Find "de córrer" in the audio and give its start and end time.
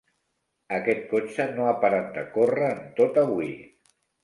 2.17-2.73